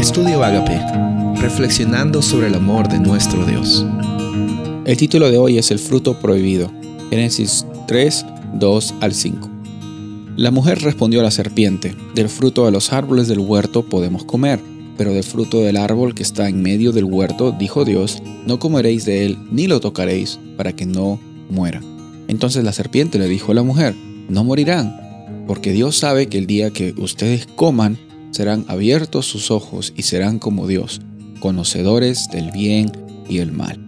Estudio 0.00 0.42
Agape, 0.42 0.80
reflexionando 1.42 2.22
sobre 2.22 2.46
el 2.46 2.54
amor 2.54 2.88
de 2.88 2.98
nuestro 2.98 3.44
Dios. 3.44 3.84
El 4.86 4.96
título 4.96 5.30
de 5.30 5.36
hoy 5.36 5.58
es 5.58 5.70
El 5.70 5.78
fruto 5.78 6.18
prohibido, 6.18 6.72
Génesis 7.10 7.66
3, 7.86 8.24
2 8.54 8.94
al 9.02 9.12
5. 9.12 9.50
La 10.36 10.50
mujer 10.50 10.80
respondió 10.80 11.20
a 11.20 11.22
la 11.22 11.30
serpiente, 11.30 11.94
del 12.14 12.30
fruto 12.30 12.64
de 12.64 12.70
los 12.70 12.94
árboles 12.94 13.28
del 13.28 13.40
huerto 13.40 13.84
podemos 13.84 14.24
comer, 14.24 14.58
pero 14.96 15.12
del 15.12 15.22
fruto 15.22 15.60
del 15.60 15.76
árbol 15.76 16.14
que 16.14 16.22
está 16.22 16.48
en 16.48 16.62
medio 16.62 16.92
del 16.92 17.04
huerto, 17.04 17.52
dijo 17.52 17.84
Dios, 17.84 18.22
no 18.46 18.58
comeréis 18.58 19.04
de 19.04 19.26
él 19.26 19.38
ni 19.52 19.66
lo 19.66 19.80
tocaréis, 19.80 20.40
para 20.56 20.72
que 20.72 20.86
no 20.86 21.20
muera. 21.50 21.82
Entonces 22.26 22.64
la 22.64 22.72
serpiente 22.72 23.18
le 23.18 23.28
dijo 23.28 23.52
a 23.52 23.54
la 23.54 23.62
mujer, 23.62 23.94
no 24.30 24.44
morirán, 24.44 25.44
porque 25.46 25.72
Dios 25.72 25.94
sabe 25.94 26.28
que 26.28 26.38
el 26.38 26.46
día 26.46 26.70
que 26.70 26.94
ustedes 26.96 27.46
coman, 27.54 27.98
serán 28.30 28.64
abiertos 28.68 29.26
sus 29.26 29.50
ojos 29.50 29.92
y 29.96 30.02
serán 30.02 30.38
como 30.38 30.66
Dios, 30.66 31.00
conocedores 31.40 32.28
del 32.30 32.50
bien 32.50 32.92
y 33.28 33.38
el 33.38 33.52
mal. 33.52 33.78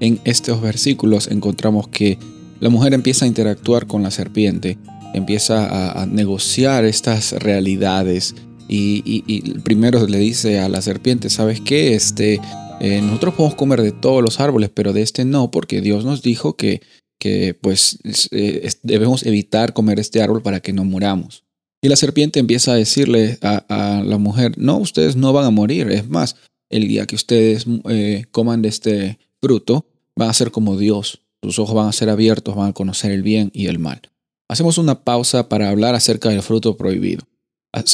En 0.00 0.20
estos 0.24 0.60
versículos 0.60 1.28
encontramos 1.28 1.88
que 1.88 2.18
la 2.60 2.68
mujer 2.68 2.94
empieza 2.94 3.24
a 3.24 3.28
interactuar 3.28 3.86
con 3.86 4.02
la 4.02 4.10
serpiente, 4.10 4.78
empieza 5.14 6.00
a, 6.00 6.06
negociar 6.06 6.84
estas 6.84 7.32
realidades 7.32 8.34
y, 8.68 9.60
primero 9.64 10.06
le 10.06 10.18
dice 10.18 10.60
a 10.60 10.68
la 10.68 10.80
serpiente, 10.80 11.28
¿sabes 11.28 11.60
qué? 11.60 11.94
Este, 11.94 12.40
eh, 12.80 13.00
nosotros 13.02 13.34
podemos 13.34 13.54
comer 13.54 13.82
de 13.82 13.92
todos 13.92 14.22
los 14.22 14.40
árboles, 14.40 14.70
pero 14.72 14.92
de 14.92 15.02
este 15.02 15.24
no, 15.24 15.50
porque 15.50 15.80
Dios 15.80 16.04
nos 16.04 16.22
dijo 16.22 16.56
que, 16.56 16.80
que 17.18 17.54
pues 17.54 17.98
eh, 18.30 18.68
debemos 18.82 19.26
evitar 19.26 19.72
comer 19.72 20.00
este 20.00 20.22
árbol 20.22 20.42
para 20.42 20.60
que 20.60 20.72
no 20.72 20.84
muramos. 20.84 21.44
Y 21.84 21.88
la 21.88 21.96
serpiente 21.96 22.38
empieza 22.38 22.72
a 22.72 22.76
decirle 22.76 23.38
a, 23.42 24.02
la 24.06 24.16
mujer, 24.16 24.52
no, 24.56 24.78
ustedes 24.78 25.16
no 25.16 25.32
van 25.32 25.44
a 25.44 25.50
morir. 25.50 25.90
Es 25.90 26.08
más, 26.08 26.36
el 26.70 26.86
día 26.86 27.06
que 27.06 27.16
ustedes 27.16 27.66
eh, 27.88 28.24
coman 28.30 28.62
de 28.62 28.68
este 28.68 29.18
fruto, 29.40 29.84
van 30.14 30.30
a 30.30 30.34
ser 30.34 30.52
como 30.52 30.78
Dios. 30.78 31.22
Sus 31.42 31.58
ojos 31.58 31.74
van 31.74 31.88
a 31.88 31.92
ser 31.92 32.08
abiertos, 32.08 32.54
van 32.54 32.70
a 32.70 32.72
conocer 32.72 33.10
el 33.10 33.24
bien 33.24 33.50
y 33.52 33.66
el 33.66 33.80
mal. 33.80 34.00
Hacemos 34.48 34.78
una 34.78 35.02
pausa 35.02 35.48
para 35.48 35.70
hablar 35.70 35.96
acerca 35.96 36.28
del 36.28 36.42
fruto 36.42 36.76
prohibido. 36.76 37.26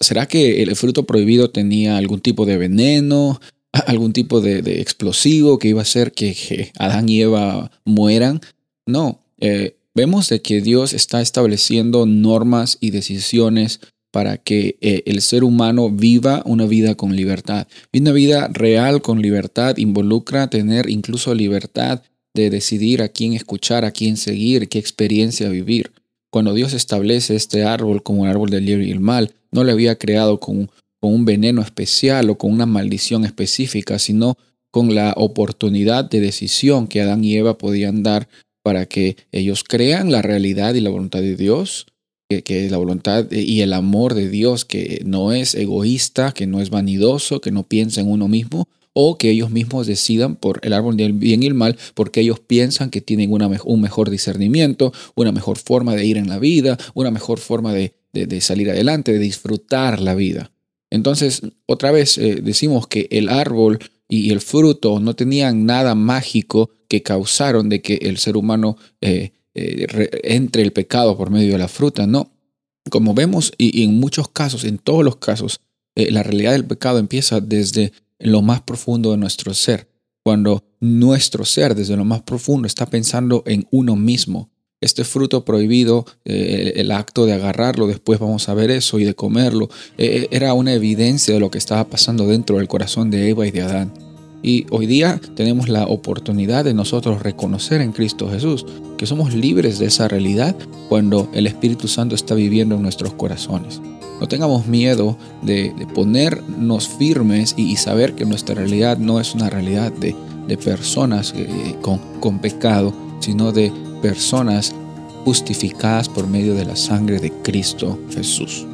¿Será 0.00 0.26
que 0.26 0.62
el 0.62 0.76
fruto 0.76 1.06
prohibido 1.06 1.50
tenía 1.50 1.96
algún 1.96 2.20
tipo 2.20 2.44
de 2.44 2.58
veneno, 2.58 3.40
algún 3.86 4.12
tipo 4.12 4.42
de, 4.42 4.58
explosivo 4.80 5.58
que 5.58 5.68
iba 5.68 5.80
a 5.80 5.82
hacer 5.82 6.12
que, 6.12 6.70
Adán 6.76 7.08
y 7.08 7.22
Eva 7.22 7.70
mueran? 7.86 8.42
No, 8.84 9.20
eh, 9.38 9.76
vemos 9.94 10.28
de 10.28 10.42
que 10.42 10.60
Dios 10.60 10.92
está 10.92 11.20
estableciendo 11.20 12.06
normas 12.06 12.78
y 12.80 12.90
decisiones 12.90 13.80
para 14.12 14.38
que 14.38 14.76
eh, 14.80 15.02
el 15.06 15.20
ser 15.22 15.44
humano 15.44 15.90
viva 15.90 16.42
una 16.44 16.66
vida 16.66 16.94
con 16.94 17.14
libertad. 17.14 17.68
Y 17.92 18.00
una 18.00 18.12
vida 18.12 18.48
real 18.48 19.02
con 19.02 19.22
libertad 19.22 19.76
involucra 19.76 20.50
tener 20.50 20.90
incluso 20.90 21.34
libertad 21.34 22.02
de 22.34 22.50
decidir 22.50 23.02
a 23.02 23.08
quién 23.08 23.34
escuchar, 23.34 23.84
a 23.84 23.92
quién 23.92 24.16
seguir, 24.16 24.68
qué 24.68 24.78
experiencia 24.78 25.48
vivir. 25.48 25.92
Cuando 26.30 26.54
Dios 26.54 26.74
establece 26.74 27.34
este 27.34 27.64
árbol 27.64 28.02
como 28.02 28.24
el 28.24 28.30
árbol 28.30 28.50
del 28.50 28.64
bien 28.64 28.82
y 28.82 28.90
el 28.90 29.00
mal, 29.00 29.34
no 29.50 29.64
le 29.64 29.72
había 29.72 29.96
creado 29.98 30.38
con, 30.38 30.70
con 31.00 31.12
un 31.12 31.24
veneno 31.24 31.60
especial 31.60 32.30
o 32.30 32.38
con 32.38 32.52
una 32.52 32.66
maldición 32.66 33.24
específica, 33.24 33.98
sino 33.98 34.36
con 34.70 34.94
la 34.94 35.12
oportunidad 35.16 36.04
de 36.04 36.20
decisión 36.20 36.86
que 36.86 37.00
Adán 37.00 37.24
y 37.24 37.36
Eva 37.36 37.58
podían 37.58 38.04
dar 38.04 38.28
para 38.62 38.86
que 38.86 39.16
ellos 39.32 39.64
crean 39.64 40.10
la 40.10 40.22
realidad 40.22 40.74
y 40.74 40.80
la 40.80 40.90
voluntad 40.90 41.20
de 41.20 41.36
Dios, 41.36 41.86
que, 42.28 42.68
la 42.70 42.76
voluntad 42.76 43.30
y 43.30 43.60
el 43.62 43.72
amor 43.72 44.14
de 44.14 44.28
Dios, 44.28 44.64
que 44.64 45.02
no 45.04 45.32
es 45.32 45.54
egoísta, 45.54 46.32
que 46.32 46.46
no 46.46 46.60
es 46.60 46.70
vanidoso, 46.70 47.40
que 47.40 47.50
no 47.50 47.64
piensa 47.64 48.00
en 48.00 48.08
uno 48.08 48.28
mismo, 48.28 48.68
o 48.92 49.18
que 49.18 49.30
ellos 49.30 49.50
mismos 49.50 49.86
decidan 49.86 50.36
por 50.36 50.60
el 50.62 50.72
árbol 50.72 50.96
del 50.96 51.12
bien 51.12 51.42
y 51.42 51.46
el 51.46 51.54
mal, 51.54 51.76
porque 51.94 52.20
ellos 52.20 52.40
piensan 52.40 52.90
que 52.90 53.00
tienen 53.00 53.32
una, 53.32 53.48
un 53.64 53.80
mejor 53.80 54.10
discernimiento, 54.10 54.92
una 55.14 55.32
mejor 55.32 55.58
forma 55.58 55.94
de 55.94 56.04
ir 56.04 56.16
en 56.16 56.28
la 56.28 56.38
vida, 56.38 56.78
una 56.94 57.10
mejor 57.10 57.38
forma 57.38 57.72
de, 57.72 57.94
salir 58.40 58.70
adelante, 58.70 59.12
de 59.12 59.18
disfrutar 59.18 60.00
la 60.00 60.14
vida. 60.14 60.52
Entonces, 60.90 61.42
otra 61.66 61.92
vez 61.92 62.18
eh, 62.18 62.40
decimos 62.42 62.88
que 62.88 63.06
el 63.12 63.28
árbol 63.28 63.78
y 64.08 64.30
el 64.32 64.40
fruto 64.40 64.98
no 64.98 65.14
tenían 65.14 65.64
nada 65.64 65.94
mágico 65.94 66.70
que 66.90 67.04
causaron 67.04 67.68
de 67.68 67.80
que 67.80 67.94
el 68.02 68.18
ser 68.18 68.36
humano 68.36 68.76
eh, 69.00 69.32
eh, 69.54 69.86
entre 70.24 70.62
el 70.62 70.72
pecado 70.72 71.16
por 71.16 71.30
medio 71.30 71.52
de 71.52 71.58
la 71.58 71.68
fruta, 71.68 72.04
no. 72.04 72.32
Como 72.90 73.14
vemos, 73.14 73.52
y, 73.58 73.84
en 73.84 74.00
muchos 74.00 74.28
casos, 74.28 74.64
en 74.64 74.78
todos 74.78 75.04
los 75.04 75.16
casos, 75.16 75.60
eh, 75.94 76.10
la 76.10 76.24
realidad 76.24 76.50
del 76.50 76.64
pecado 76.64 76.98
empieza 76.98 77.40
desde 77.40 77.92
lo 78.18 78.42
más 78.42 78.62
profundo 78.62 79.12
de 79.12 79.18
nuestro 79.18 79.54
ser, 79.54 79.88
cuando 80.24 80.64
nuestro 80.80 81.44
ser 81.44 81.76
desde 81.76 81.96
lo 81.96 82.04
más 82.04 82.22
profundo 82.22 82.66
está 82.66 82.86
pensando 82.86 83.44
en 83.46 83.68
uno 83.70 83.94
mismo. 83.94 84.50
Este 84.80 85.04
fruto 85.04 85.44
prohibido, 85.44 86.06
el 86.24 86.90
acto 86.90 87.26
de 87.26 87.34
agarrarlo, 87.34 87.86
después 87.86 88.18
vamos 88.18 88.48
a 88.48 88.54
ver 88.54 88.70
eso 88.70 88.98
y 88.98 89.04
de 89.04 89.14
comerlo, 89.14 89.68
era 89.98 90.54
una 90.54 90.72
evidencia 90.72 91.34
de 91.34 91.40
lo 91.40 91.50
que 91.50 91.58
estaba 91.58 91.84
pasando 91.84 92.26
dentro 92.26 92.56
del 92.56 92.66
corazón 92.66 93.10
de 93.10 93.28
Eva 93.28 93.46
y 93.46 93.50
de 93.50 93.60
Adán. 93.60 94.09
Y 94.42 94.66
hoy 94.70 94.86
día 94.86 95.20
tenemos 95.34 95.68
la 95.68 95.84
oportunidad 95.86 96.64
de 96.64 96.74
nosotros 96.74 97.22
reconocer 97.22 97.80
en 97.80 97.92
Cristo 97.92 98.30
Jesús 98.30 98.64
que 98.96 99.06
somos 99.06 99.34
libres 99.34 99.78
de 99.78 99.86
esa 99.86 100.08
realidad 100.08 100.56
cuando 100.88 101.28
el 101.34 101.46
Espíritu 101.46 101.88
Santo 101.88 102.14
está 102.14 102.34
viviendo 102.34 102.76
en 102.76 102.82
nuestros 102.82 103.12
corazones. 103.14 103.80
No 104.20 104.28
tengamos 104.28 104.66
miedo 104.66 105.16
de, 105.42 105.74
ponernos 105.94 106.88
firmes 106.88 107.54
y, 107.56 107.76
saber 107.76 108.14
que 108.14 108.26
nuestra 108.26 108.54
realidad 108.54 108.98
no 108.98 109.20
es 109.20 109.34
una 109.34 109.48
realidad 109.48 109.92
de, 109.92 110.14
personas 110.56 111.32
eh, 111.36 111.76
con, 111.80 112.00
con 112.18 112.40
pecado, 112.40 112.92
sino 113.20 113.52
de 113.52 113.72
personas 114.02 114.74
justificadas 115.24 116.08
por 116.08 116.26
medio 116.26 116.54
de 116.54 116.64
la 116.64 116.76
sangre 116.76 117.20
de 117.20 117.30
Cristo 117.42 117.98
Jesús. 118.12 118.66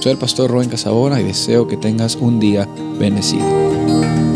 Soy 0.00 0.12
el 0.12 0.18
pastor 0.18 0.50
Rubén 0.50 0.68
Casabona 0.68 1.20
y 1.20 1.24
deseo 1.24 1.68
que 1.68 1.76
tengas 1.76 2.16
un 2.16 2.40
día 2.40 2.68
bendecido. 2.98 4.33